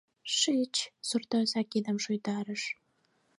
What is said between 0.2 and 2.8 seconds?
—Шич...— суртоза кидым шуйдарыш.